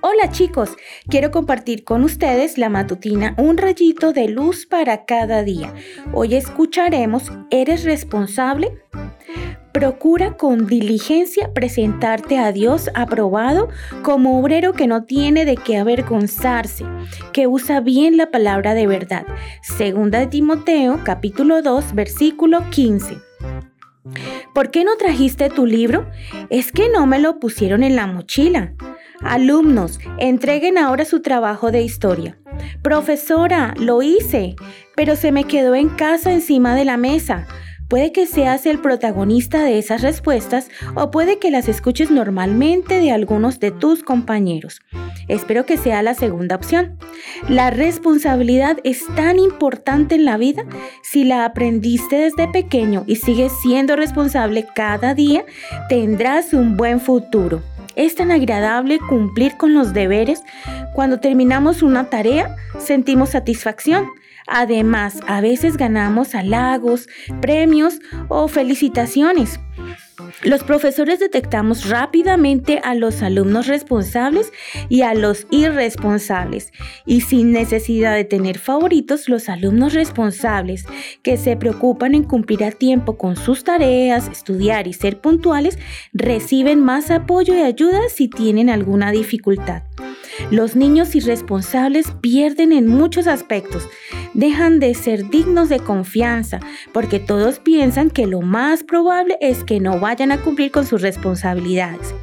Hola 0.00 0.30
chicos, 0.30 0.76
quiero 1.08 1.30
compartir 1.30 1.84
con 1.84 2.04
ustedes 2.04 2.58
la 2.58 2.68
matutina 2.68 3.34
Un 3.38 3.56
rayito 3.56 4.12
de 4.12 4.28
luz 4.28 4.66
para 4.66 5.04
cada 5.04 5.42
día. 5.42 5.74
Hoy 6.12 6.34
escucharemos 6.34 7.32
¿Eres 7.50 7.84
responsable? 7.84 8.82
Procura 9.72 10.36
con 10.36 10.66
diligencia 10.66 11.52
presentarte 11.54 12.38
a 12.38 12.52
Dios 12.52 12.90
aprobado 12.94 13.68
como 14.02 14.38
obrero 14.38 14.74
que 14.74 14.86
no 14.86 15.04
tiene 15.04 15.44
de 15.44 15.56
qué 15.56 15.78
avergonzarse, 15.78 16.84
que 17.32 17.46
usa 17.46 17.80
bien 17.80 18.16
la 18.16 18.30
palabra 18.30 18.74
de 18.74 18.86
verdad. 18.86 19.26
Segunda 19.62 20.28
Timoteo, 20.28 21.00
capítulo 21.04 21.62
2, 21.62 21.94
versículo 21.94 22.68
15. 22.70 23.16
¿Por 24.54 24.70
qué 24.70 24.84
no 24.84 24.96
trajiste 24.96 25.48
tu 25.48 25.64
libro? 25.64 26.10
Es 26.50 26.70
que 26.70 26.90
no 26.90 27.06
me 27.06 27.18
lo 27.18 27.38
pusieron 27.38 27.82
en 27.82 27.96
la 27.96 28.06
mochila. 28.06 28.74
Alumnos, 29.24 30.00
entreguen 30.18 30.78
ahora 30.78 31.04
su 31.04 31.22
trabajo 31.22 31.70
de 31.70 31.82
historia. 31.82 32.38
Profesora, 32.82 33.74
lo 33.78 34.02
hice, 34.02 34.56
pero 34.96 35.16
se 35.16 35.32
me 35.32 35.44
quedó 35.44 35.74
en 35.74 35.88
casa 35.88 36.32
encima 36.32 36.74
de 36.74 36.84
la 36.84 36.96
mesa. 36.96 37.46
Puede 37.88 38.10
que 38.10 38.26
seas 38.26 38.64
el 38.64 38.78
protagonista 38.78 39.62
de 39.62 39.78
esas 39.78 40.00
respuestas 40.00 40.68
o 40.94 41.10
puede 41.10 41.38
que 41.38 41.50
las 41.50 41.68
escuches 41.68 42.10
normalmente 42.10 43.00
de 43.00 43.12
algunos 43.12 43.60
de 43.60 43.70
tus 43.70 44.02
compañeros. 44.02 44.80
Espero 45.28 45.66
que 45.66 45.76
sea 45.76 46.02
la 46.02 46.14
segunda 46.14 46.56
opción. 46.56 46.98
La 47.50 47.70
responsabilidad 47.70 48.78
es 48.82 49.04
tan 49.14 49.38
importante 49.38 50.14
en 50.14 50.24
la 50.24 50.38
vida. 50.38 50.64
Si 51.02 51.24
la 51.24 51.44
aprendiste 51.44 52.16
desde 52.16 52.48
pequeño 52.48 53.04
y 53.06 53.16
sigues 53.16 53.52
siendo 53.60 53.94
responsable 53.94 54.66
cada 54.74 55.14
día, 55.14 55.44
tendrás 55.90 56.54
un 56.54 56.78
buen 56.78 56.98
futuro. 56.98 57.62
Es 57.96 58.14
tan 58.14 58.30
agradable 58.30 58.98
cumplir 58.98 59.56
con 59.56 59.74
los 59.74 59.92
deberes. 59.92 60.42
Cuando 60.94 61.20
terminamos 61.20 61.82
una 61.82 62.04
tarea, 62.10 62.56
sentimos 62.78 63.30
satisfacción. 63.30 64.08
Además, 64.46 65.20
a 65.26 65.40
veces 65.40 65.76
ganamos 65.76 66.34
halagos, 66.34 67.08
premios 67.40 68.00
o 68.28 68.48
felicitaciones. 68.48 69.60
Los 70.44 70.64
profesores 70.64 71.20
detectamos 71.20 71.88
rápidamente 71.88 72.80
a 72.82 72.96
los 72.96 73.22
alumnos 73.22 73.68
responsables 73.68 74.52
y 74.88 75.02
a 75.02 75.14
los 75.14 75.46
irresponsables 75.50 76.72
y 77.06 77.20
sin 77.20 77.52
necesidad 77.52 78.16
de 78.16 78.24
tener 78.24 78.58
favoritos, 78.58 79.28
los 79.28 79.48
alumnos 79.48 79.94
responsables 79.94 80.84
que 81.22 81.36
se 81.36 81.56
preocupan 81.56 82.16
en 82.16 82.24
cumplir 82.24 82.64
a 82.64 82.72
tiempo 82.72 83.16
con 83.16 83.36
sus 83.36 83.62
tareas, 83.62 84.28
estudiar 84.28 84.88
y 84.88 84.94
ser 84.94 85.20
puntuales, 85.20 85.78
reciben 86.12 86.80
más 86.80 87.12
apoyo 87.12 87.54
y 87.54 87.60
ayuda 87.60 88.00
si 88.08 88.26
tienen 88.26 88.68
alguna 88.68 89.12
dificultad. 89.12 89.84
Los 90.50 90.76
niños 90.76 91.14
irresponsables 91.14 92.06
pierden 92.20 92.72
en 92.72 92.86
muchos 92.86 93.26
aspectos, 93.26 93.88
dejan 94.34 94.80
de 94.80 94.94
ser 94.94 95.28
dignos 95.28 95.68
de 95.68 95.80
confianza 95.80 96.60
porque 96.92 97.18
todos 97.18 97.58
piensan 97.58 98.10
que 98.10 98.26
lo 98.26 98.40
más 98.40 98.82
probable 98.84 99.38
es 99.40 99.64
que 99.64 99.80
no 99.80 99.98
vayan 100.00 100.32
a 100.32 100.40
cumplir 100.40 100.70
con 100.70 100.86
sus 100.86 101.02
responsabilidades 101.02 102.14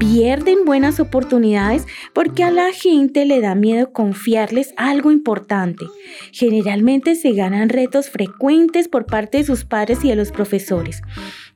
pierden 0.00 0.64
buenas 0.64 0.98
oportunidades 0.98 1.86
porque 2.14 2.42
a 2.42 2.50
la 2.50 2.72
gente 2.72 3.26
le 3.26 3.40
da 3.42 3.54
miedo 3.54 3.92
confiarles 3.92 4.72
algo 4.78 5.12
importante. 5.12 5.84
Generalmente 6.32 7.14
se 7.14 7.32
ganan 7.32 7.68
retos 7.68 8.08
frecuentes 8.08 8.88
por 8.88 9.04
parte 9.04 9.38
de 9.38 9.44
sus 9.44 9.66
padres 9.66 10.02
y 10.02 10.08
de 10.08 10.16
los 10.16 10.32
profesores. 10.32 11.02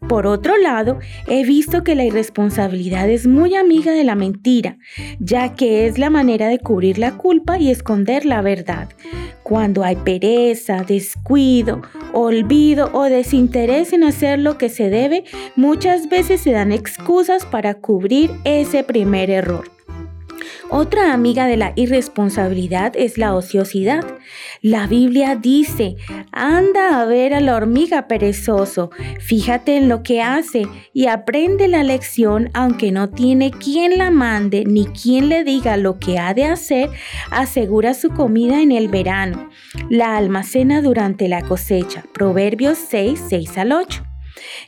Por 0.09 0.27
otro 0.27 0.59
lado, 0.59 0.99
he 1.27 1.45
visto 1.45 1.83
que 1.83 1.95
la 1.95 2.05
irresponsabilidad 2.05 3.09
es 3.09 3.27
muy 3.27 3.55
amiga 3.57 3.93
de 3.93 4.05
la 4.05 4.15
mentira, 4.15 4.77
ya 5.19 5.55
que 5.55 5.87
es 5.87 5.97
la 5.97 6.11
manera 6.11 6.49
de 6.49 6.59
cubrir 6.59 6.99
la 6.99 7.17
culpa 7.17 7.59
y 7.59 7.71
esconder 7.71 8.27
la 8.27 8.43
verdad. 8.43 8.91
Cuando 9.43 9.85
hay 9.85 9.97
pereza, 9.97 10.85
descuido, 10.87 11.81
olvido 12.15 12.91
o 12.93 13.03
desinterés 13.03 13.93
en 13.93 14.05
hacer 14.05 14.39
lo 14.39 14.57
que 14.57 14.69
se 14.69 14.89
debe, 14.89 15.25
muchas 15.57 16.09
veces 16.09 16.41
se 16.41 16.53
dan 16.53 16.73
excusas 16.73 17.45
para 17.45 17.75
cubrir 17.75 18.31
ese 18.45 18.85
primer 18.85 19.31
error. 19.31 19.74
Otra 20.71 21.13
amiga 21.13 21.47
de 21.47 21.57
la 21.57 21.73
irresponsabilidad 21.77 22.95
es 22.97 23.19
la 23.19 23.35
ociosidad. 23.35 24.05
La 24.63 24.87
Biblia 24.87 25.37
dice, 25.37 25.97
anda 26.33 27.01
a 27.01 27.05
ver 27.05 27.35
a 27.35 27.41
la 27.41 27.55
hormiga 27.55 28.09
perezoso, 28.09 28.91
fíjate 29.21 29.77
en 29.77 29.89
lo 29.89 30.03
que 30.03 30.23
hace 30.23 30.67
y 30.93 31.07
aprende 31.07 31.69
la 31.69 31.83
lección 31.83 32.51
aunque 32.55 32.93
no 32.93 33.11
tiene 33.11 33.51
quien 33.51 33.99
la 33.99 34.11
mande 34.11 34.65
ni 34.65 34.87
quien 34.87 35.29
le 35.29 35.45
diga 35.45 35.77
lo 35.77 35.99
que 35.99 36.19
ha 36.19 36.35
de 36.35 36.45
hacer, 36.45 36.91
asegura 37.31 37.95
su 37.95 38.11
comida 38.11 38.63
en 38.63 38.73
el 38.73 38.89
verano, 38.89 39.51
la 39.91 40.17
almacena 40.17 40.83
durante 40.83 41.29
la 41.29 41.43
cosecha. 41.43 42.05
Proverbios 42.13 42.79
6, 42.79 43.21
6 43.29 43.59
al 43.59 43.73
8. 43.73 44.04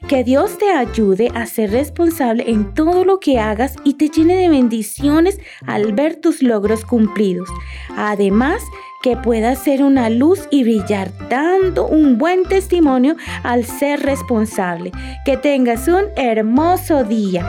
Que 0.08 0.24
Dios 0.24 0.58
te 0.58 0.70
ayude 0.70 1.30
a 1.34 1.46
ser 1.46 1.70
responsable 1.70 2.50
en 2.50 2.74
todo 2.74 3.04
lo 3.04 3.20
que 3.20 3.38
hagas 3.38 3.76
y 3.84 3.94
te 3.94 4.08
llene 4.08 4.36
de 4.36 4.48
bendiciones 4.48 5.38
al 5.66 5.92
ver 5.92 6.16
tus 6.16 6.42
logros 6.42 6.84
cumplidos. 6.84 7.48
Además, 7.96 8.62
que 9.02 9.16
puedas 9.16 9.58
ser 9.58 9.82
una 9.82 10.10
luz 10.10 10.48
y 10.50 10.64
brillar 10.64 11.12
dando 11.28 11.86
un 11.86 12.18
buen 12.18 12.44
testimonio 12.44 13.16
al 13.42 13.64
ser 13.64 14.00
responsable. 14.00 14.92
Que 15.24 15.36
tengas 15.36 15.88
un 15.88 16.04
hermoso 16.16 17.04
día. 17.04 17.44